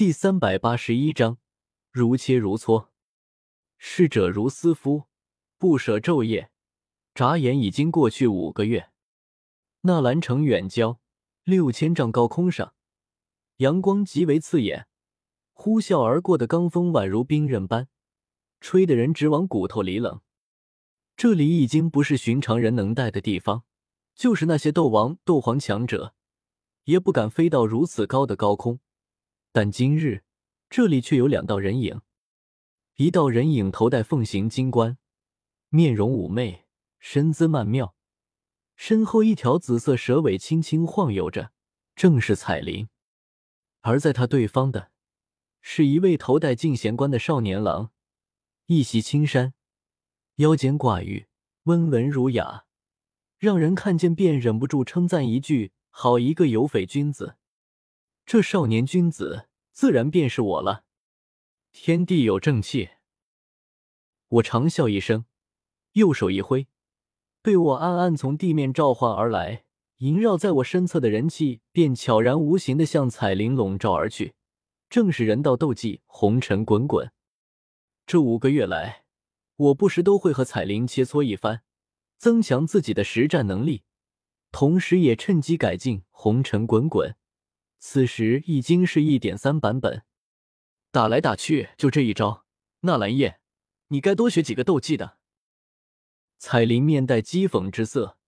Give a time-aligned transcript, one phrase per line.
[0.00, 1.36] 第三百八十一章，
[1.92, 2.88] 如切如磋。
[3.76, 5.02] 逝者如斯夫，
[5.58, 6.50] 不舍昼夜。
[7.14, 8.88] 眨眼已经过去五个月。
[9.82, 11.00] 纳兰城远郊
[11.44, 12.72] 六千丈高空上，
[13.58, 14.86] 阳光极为刺眼，
[15.52, 17.88] 呼啸而过的罡风宛如冰刃般，
[18.58, 20.22] 吹得人直往骨头里冷。
[21.14, 23.64] 这里已经不是寻常人能待的地方，
[24.14, 26.14] 就是那些斗王、斗皇强者，
[26.84, 28.80] 也不敢飞到如此高的高空。
[29.52, 30.22] 但今日
[30.68, 32.02] 这里却有两道人影，
[32.96, 34.98] 一道人影头戴凤形金冠，
[35.68, 36.66] 面容妩媚，
[37.00, 37.96] 身姿曼妙，
[38.76, 41.50] 身后一条紫色蛇尾轻轻晃悠着，
[41.96, 42.88] 正是彩铃。
[43.80, 44.92] 而在他对方的，
[45.60, 47.90] 是一位头戴净贤冠的少年郎，
[48.66, 49.54] 一袭青衫，
[50.36, 51.26] 腰间挂玉，
[51.64, 52.66] 温文儒雅，
[53.38, 57.36] 让人看见便忍不住称赞一句：“好一个有匪君子。”
[58.32, 60.84] 这少年君子自然便是我了。
[61.72, 62.90] 天地有正气，
[64.28, 65.24] 我长笑一声，
[65.94, 66.68] 右手一挥，
[67.42, 69.64] 被我暗暗从地面召唤而来，
[69.96, 74.34] 萦绕在我身侧的人气便悄然无形的向彩铃笼罩而去。
[74.88, 77.10] 正是人道斗技，红尘滚滚。
[78.06, 79.06] 这五个月来，
[79.56, 81.62] 我不时都会和彩铃切磋一番，
[82.16, 83.82] 增强自己的实战能力，
[84.52, 87.16] 同时也趁机改进红尘滚滚。
[87.80, 90.04] 此时已经是一点三版本，
[90.92, 92.44] 打来打去就这一招。
[92.80, 93.40] 纳兰叶，
[93.88, 95.18] 你该多学几个斗技的。
[96.38, 98.18] 彩铃面带讥讽之色，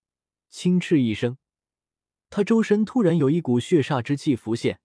[0.48, 1.36] 轻斥一声，
[2.30, 4.80] 他周身突然有一股血煞之气浮现，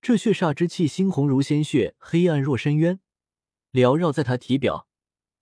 [0.00, 3.00] 这血煞之气猩红如鲜血，黑暗若深渊，
[3.70, 4.88] 缭绕在他体表，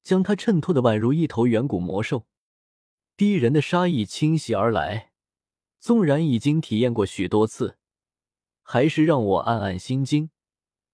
[0.03, 2.27] 将他衬托的宛如一头远古魔兽，
[3.17, 5.13] 逼人的杀意侵袭而来。
[5.79, 7.79] 纵然已经体验过许多次。
[8.73, 10.31] 还是让我暗暗心惊。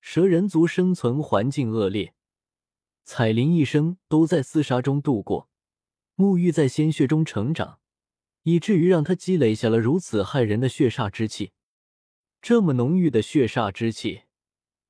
[0.00, 2.14] 蛇人族生存环境恶劣，
[3.04, 5.50] 彩铃一生都在厮杀中度过，
[6.16, 7.78] 沐浴在鲜血中成长，
[8.44, 11.52] 以至于让他积累下了如此骇人的血煞之气。
[12.40, 14.22] 这么浓郁的血煞之气，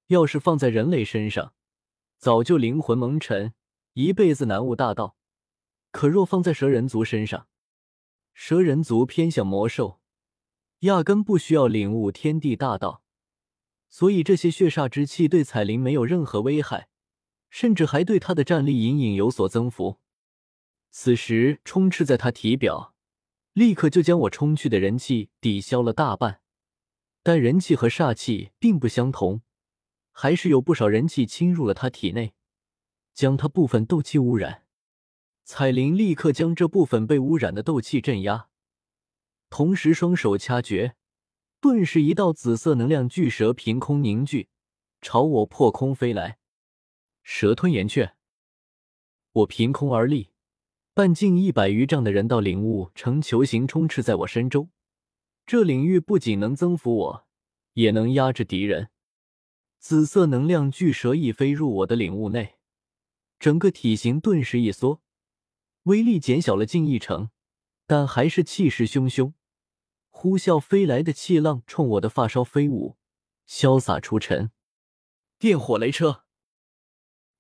[0.07, 1.55] 要是放在人类身上，
[2.19, 3.53] 早就灵魂蒙尘，
[3.95, 5.17] 一辈子难悟大道。
[5.91, 7.49] 可若放在蛇人族身上，
[8.33, 9.99] 蛇人族偏向魔兽。
[10.87, 13.03] 压根不需要领悟天地大道，
[13.89, 16.89] 所以这些血煞之气对彩铃没有任何危害，
[17.51, 19.99] 甚至还对他的战力隐隐有所增幅。
[20.91, 22.95] 此时充斥在他体表，
[23.53, 26.41] 立刻就将我冲去的人气抵消了大半。
[27.23, 29.43] 但人气和煞气并不相同，
[30.13, 32.35] 还是有不少人气侵入了他体内，
[33.13, 34.63] 将他部分斗气污染。
[35.45, 38.49] 彩铃立刻将这部分被污染的斗气镇压。
[39.59, 40.97] 同时，双手掐诀，
[41.63, 44.51] 顿时一道紫色能量巨蛇凭空凝聚，
[45.01, 46.37] 朝我破空飞来。
[47.23, 48.17] 蛇吞岩雀，
[49.33, 50.29] 我凭空而立，
[50.93, 54.69] 半径一百余丈的人道领悟呈球形充斥在我身周。
[55.47, 57.27] 这领域不仅能增幅我，
[57.73, 58.91] 也能压制敌人。
[59.79, 62.57] 紫色能量巨蛇一飞入我的领悟内，
[63.39, 65.01] 整个体型顿时一缩，
[65.85, 67.31] 威力减小了近一成。
[67.87, 69.33] 但还是气势汹汹，
[70.19, 72.97] 呼啸飞来的气浪冲我的发梢飞舞，
[73.47, 74.51] 潇洒出尘。
[75.39, 76.25] 电火雷车，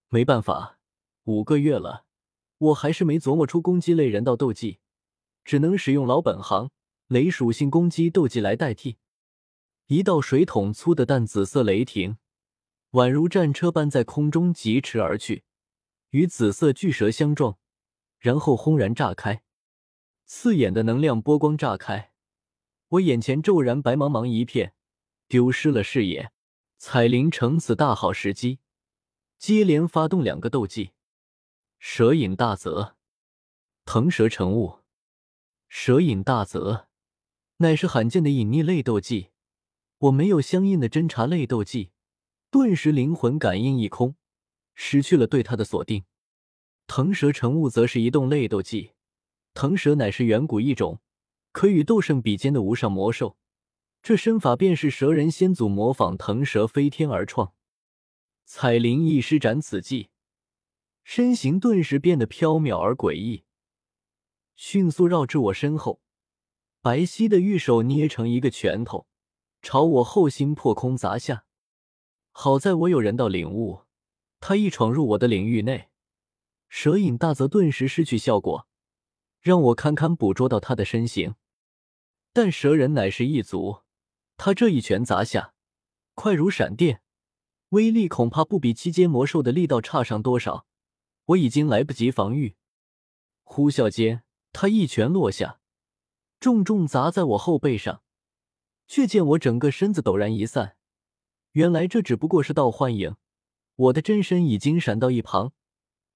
[0.08, 0.78] 没办法，
[1.24, 2.04] 五个月了，
[2.58, 4.80] 我还是没琢磨出攻击类人道斗技，
[5.42, 6.70] 只能使用老本行
[7.06, 8.98] 雷属性攻击斗技来代替。
[9.86, 12.18] 一道水桶粗的淡紫色雷霆，
[12.90, 15.44] 宛如战车般在空中疾驰而去，
[16.10, 17.56] 与紫色巨蛇相撞，
[18.18, 19.42] 然后轰然炸开。
[20.26, 22.12] 刺眼的能量波光炸开，
[22.90, 24.74] 我眼前骤然白茫茫一片，
[25.26, 26.30] 丢失了视野。
[26.78, 28.60] 彩铃乘此大好时机，
[29.38, 30.92] 接连发动两个斗技：
[31.78, 32.96] 蛇影大泽、
[33.84, 34.80] 腾蛇成雾。
[35.68, 36.88] 蛇影大泽
[37.56, 39.30] 乃是罕见的隐匿类斗技，
[39.98, 41.90] 我没有相应的侦查类斗技，
[42.50, 44.14] 顿时灵魂感应一空，
[44.74, 46.04] 失去了对他的锁定。
[46.86, 48.92] 腾蛇成雾则是移动类斗技。
[49.54, 51.00] 腾蛇乃是远古一种
[51.56, 53.38] 可与斗圣比肩的无上魔兽，
[54.02, 57.54] 这身法便是蛇人先祖模仿腾蛇飞天而创。
[58.44, 60.10] 彩铃一施展此技，
[61.02, 63.44] 身形顿时变得飘渺而诡异，
[64.54, 66.02] 迅速绕至我身后，
[66.82, 69.06] 白皙的玉手捏成一个拳头，
[69.62, 71.46] 朝我后心破空砸下。
[72.32, 73.84] 好在我有人道领悟，
[74.40, 75.88] 他一闯入我的领域内，
[76.68, 78.68] 蛇影大则顿时失去效果。
[79.40, 81.36] 让我堪堪捕捉到他的身形，
[82.36, 83.78] 但蛇人乃是一族，
[84.36, 85.54] 他这一拳砸下，
[86.12, 87.00] 快如闪电，
[87.70, 90.66] 威力恐怕不比七阶魔兽的力道差上多少。
[91.28, 92.54] 我已经来不及防御，
[93.42, 94.22] 呼啸间，
[94.52, 95.60] 他一拳落下，
[96.38, 98.02] 重重砸在我后背上，
[98.86, 100.76] 却见我整个身子陡然一散。
[101.52, 103.16] 原来这只不过是道幻影，
[103.76, 105.54] 我的真身已经闪到一旁，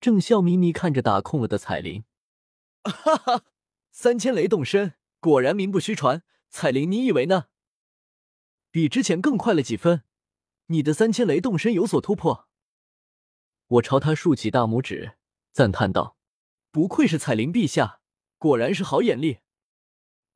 [0.03, 2.05] 正笑眯眯看着打空了的彩铃。
[2.85, 3.45] 哈哈，
[3.91, 6.25] 三千雷动身果然名不虚传。
[6.53, 7.47] 彩铃，你以为呢？
[8.73, 10.03] 比之前更快了几分，
[10.67, 12.49] 你的三千雷动身有所突破。
[13.69, 15.17] 我朝他竖起大拇指，
[15.53, 16.17] 赞叹道
[16.73, 18.01] ：“不愧是彩铃陛下，
[18.37, 19.39] 果然是好眼力。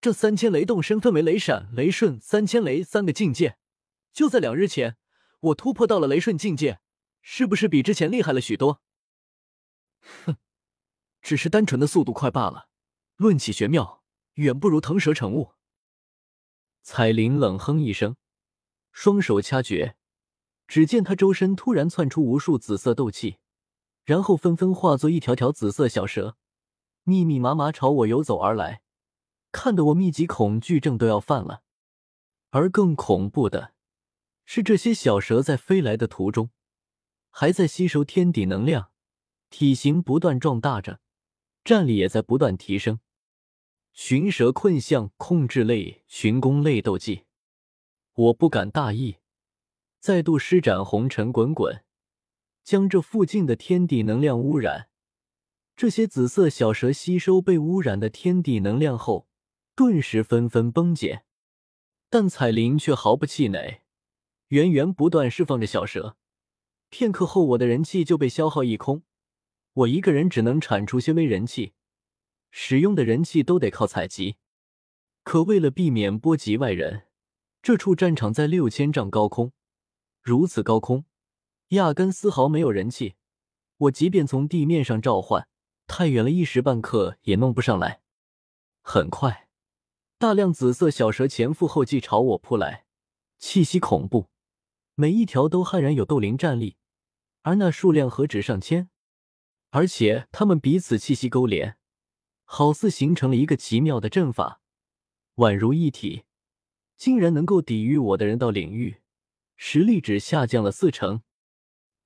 [0.00, 3.58] 这三千雷动身分为雷闪、雷瞬、三千雷三个境界。
[4.12, 4.96] 就在两日前，
[5.40, 6.78] 我突破到了雷瞬境界，
[7.22, 8.80] 是不是比之前厉害了许多？”
[10.26, 10.36] 哼，
[11.20, 12.68] 只是单纯的速度快罢了，
[13.16, 14.03] 论起玄妙，
[14.34, 15.52] 远不如腾蛇乘雾。
[16.82, 18.16] 彩铃冷哼一声，
[18.92, 19.96] 双手掐诀。
[20.66, 23.36] 只见他周身突然窜出无数紫色斗气，
[24.04, 26.38] 然后纷纷化作一条条紫色小蛇，
[27.02, 28.80] 密密麻麻朝我游走而来，
[29.52, 31.62] 看得我密集恐惧症都要犯了。
[32.48, 33.74] 而更恐怖的
[34.46, 36.48] 是，这些小蛇在飞来的途中，
[37.30, 38.90] 还在吸收天地能量，
[39.50, 41.00] 体型不断壮大着，
[41.62, 43.00] 战力也在不断提升。
[43.94, 47.22] 寻蛇困象控制类寻功类斗技，
[48.14, 49.18] 我不敢大意。
[50.00, 51.84] 再度施展红尘滚滚，
[52.64, 54.88] 将这附近的天地能量污染。
[55.76, 59.28] 这些紫色小蛇吸收被污染的天地能量后，
[59.76, 61.22] 顿时纷纷崩解。
[62.10, 63.82] 但彩铃却毫不气馁，
[64.48, 66.16] 源源不断释放着小蛇。
[66.90, 69.04] 片刻后，我的人气就被消耗一空。
[69.72, 71.74] 我一个人只能产出些微人气，
[72.56, 74.36] 使用的人气都得靠采集。
[75.24, 77.08] 可为了避免波及外人，
[77.60, 79.52] 这处战场在六千丈高空。
[80.22, 81.04] 如此高空，
[81.70, 83.16] 压根丝毫没有人气。
[83.76, 85.48] 我即便从地面上召唤，
[85.88, 88.02] 太远了，一时半刻也弄不上来。
[88.82, 89.48] 很快，
[90.16, 92.84] 大量紫色小蛇前赴后继朝我扑来，
[93.36, 94.28] 气息恐怖，
[94.94, 96.76] 每一条都悍然有斗灵战力，
[97.42, 98.88] 而那数量何止上千，
[99.70, 101.76] 而且它们彼此气息勾连，
[102.44, 104.60] 好似形成了一个奇妙的阵法，
[105.36, 106.24] 宛如一体，
[106.96, 109.00] 竟然能够抵御我的人道领域。
[109.56, 111.22] 实力只下降了四成。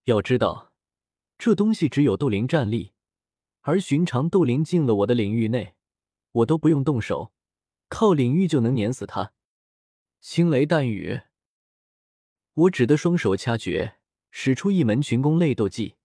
[0.05, 0.73] 要知道，
[1.38, 2.93] 这东西只有斗灵战力，
[3.62, 5.75] 而寻常斗灵进了我的领域内，
[6.32, 7.32] 我都不用动手，
[7.88, 9.32] 靠领域就能碾死他。
[10.20, 11.20] 星雷弹雨，
[12.55, 13.96] 我只得双手掐诀，
[14.31, 15.96] 使出一门群攻类斗技，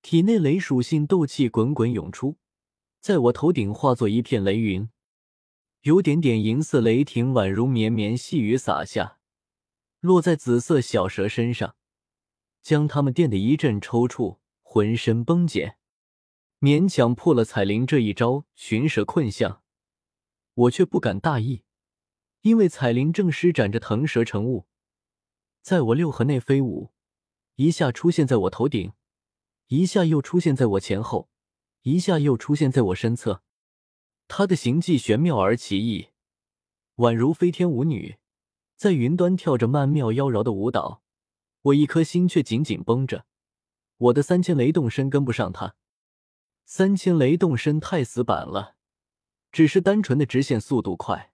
[0.00, 2.36] 体内雷属性斗气滚滚涌出，
[3.02, 4.88] 在我头顶化作一片雷云，
[5.80, 9.18] 有点点银色雷霆宛如绵绵细雨洒下。
[9.98, 11.74] 落在紫色小蛇身上，
[12.60, 15.78] 将它们电得一阵抽搐，浑身崩解，
[16.60, 19.64] 勉强破了彩铃这一招寻蛇困象。
[20.54, 21.64] 我却不敢大意，
[22.42, 24.68] 因为彩铃正施展着腾蛇乘雾，
[25.60, 26.92] 在我六合内飞舞，
[27.56, 28.92] 一下出现在我头顶，
[29.66, 31.30] 一下又出现在我前后，
[31.82, 33.42] 一下又出现在我身侧。
[34.28, 36.08] 她的行迹玄妙而奇异，
[36.96, 38.16] 宛如飞天舞女。
[38.76, 41.02] 在云端跳着曼妙妖娆的舞蹈，
[41.62, 43.26] 我一颗心却紧紧绷着。
[43.96, 45.76] 我的三千雷动身跟不上他，
[46.64, 48.74] 三千雷动身太死板了，
[49.52, 51.32] 只是单纯的直线速度快，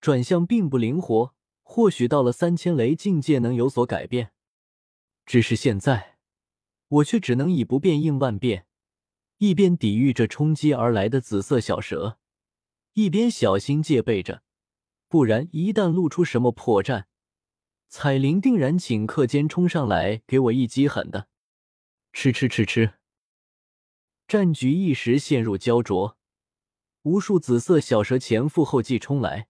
[0.00, 1.34] 转向并不灵活。
[1.62, 4.32] 或许到了三千雷境界能有所改变，
[5.24, 6.18] 只是现在
[6.88, 8.66] 我却只能以不变应万变，
[9.40, 12.18] 一边抵御着冲击而来的紫色小蛇，
[12.92, 14.42] 一边小心戒备着。
[15.08, 17.04] 不然，一旦露出什么破绽，
[17.88, 21.28] 彩铃定然顷刻间冲上来给我一击狠的。
[22.12, 22.98] 吃吃吃吃，
[24.28, 26.18] 战局一时陷入焦灼，
[27.04, 29.48] 无数紫色小蛇前赴后继冲来，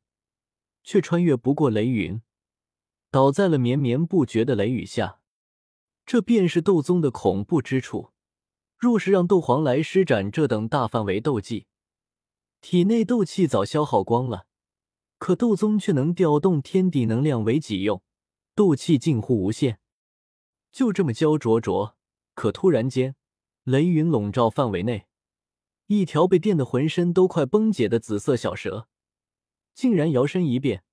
[0.85, 2.23] 却穿越不过雷云，
[3.11, 5.18] 倒在了绵绵不绝的雷雨下。
[6.06, 8.12] 这便是斗宗的恐怖之处。
[8.81, 11.67] 若是让斗皇来施展这等大范围斗技，
[12.63, 14.47] 体内斗气早消耗光了。
[15.19, 18.03] 可斗宗却能调动天地能量为己用，
[18.55, 19.81] 斗气近乎无限。
[20.73, 21.95] 就这么焦灼灼，
[22.33, 23.17] 可突然间，
[23.65, 25.07] 雷云笼罩范围内，
[25.89, 28.89] 一条被电得浑身都快崩解的紫色小蛇，
[29.75, 30.85] 竟然摇身一变，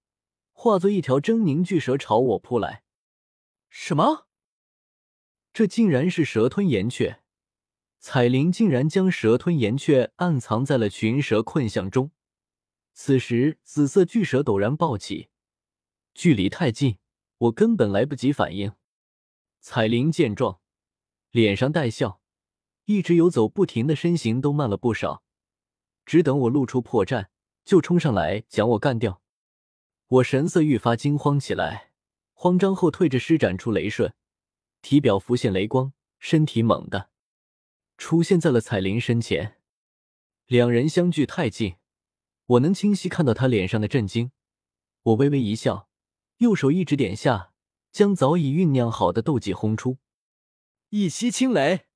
[0.52, 2.84] 化作一条狰狞巨蛇朝我扑来。
[3.70, 4.28] 什么？
[5.54, 7.22] 这竟然是蛇吞岩雀！
[8.10, 12.12] 彩铃竟然将蛇吞岩雀暗藏在了群蛇困象中。
[12.94, 15.28] 此时，紫色巨蛇陡然暴起，
[16.14, 17.00] 距离太近，
[17.38, 18.72] 我根本来不及反应。
[19.60, 20.62] 彩铃见状，
[21.32, 22.22] 脸上带笑，
[22.86, 25.22] 一直游走不停的身形都慢了不少，
[26.06, 27.28] 只等我露出破绽，
[27.66, 29.22] 就冲上来将我干掉。
[30.08, 31.92] 我神色愈发惊慌起来，
[32.32, 34.14] 慌张后退着施展出雷瞬，
[34.82, 37.10] 体表浮现雷光，身体猛地
[37.98, 39.58] 出现在了彩铃身前。
[40.46, 41.76] 两人相距太近，
[42.46, 44.32] 我能清晰看到他脸上的震惊。
[45.04, 45.90] 我微微一笑，
[46.38, 47.54] 右手一指点下，
[47.92, 49.98] 将早已酝酿好的斗技轰出。
[50.90, 51.88] 一息青雷，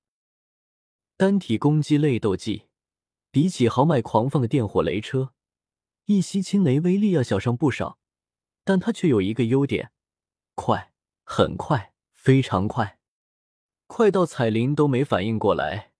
[1.15, 2.67] 单体攻击类斗技，
[3.31, 5.33] 比起豪迈狂放的电火雷车，
[6.05, 7.99] 一息青雷威力要小上不少。
[8.63, 9.91] 但它却有一个优点，
[10.55, 10.93] 快，
[11.23, 12.99] 很快，非常快，
[13.87, 15.90] 快到彩铃都没反应过来，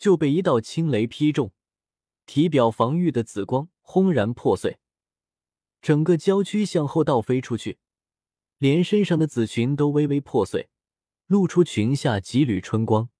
[0.00, 1.52] 就被一道青雷劈中，
[2.24, 4.78] 体表防御的紫光轰然破碎，
[5.82, 7.78] 整个娇躯向后倒飞出去，
[8.56, 10.70] 连身上的紫裙都微微破碎，
[11.26, 13.10] 露出裙下几缕春光。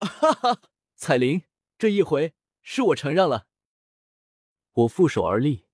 [0.00, 0.62] 哈哈，
[0.96, 1.42] 彩铃，
[1.76, 3.46] 这一回是我承让了。
[4.72, 5.66] 我负手而立，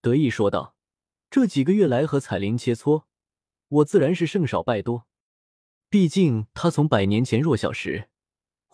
[0.00, 0.74] 得意说道。
[1.30, 3.04] 这几个月来和彩铃切磋，
[3.68, 5.06] 我自然是胜少败多。
[5.88, 8.10] 毕竟她从百年前弱小时，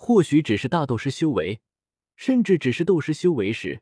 [0.06, 1.62] 或许只是大斗师修为，
[2.14, 3.80] 甚至只是斗师修为时，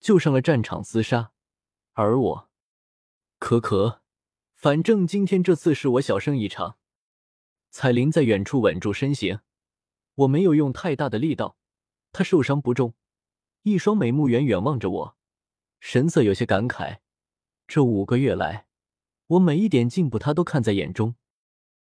[0.00, 1.32] 就上了战场厮杀。
[1.92, 2.48] 而我，
[3.38, 4.00] 可可，
[4.54, 6.78] 反正今天这次是我小胜一场。
[7.68, 9.40] 彩铃在远处稳住身形，
[10.14, 11.58] 我没有用太大的力道，
[12.12, 12.94] 她受伤不重，
[13.64, 15.16] 一双美目远远望着我，
[15.80, 17.00] 神色有些感慨。
[17.66, 18.68] 这五个月来，
[19.26, 21.16] 我每一点进步，他都看在眼中。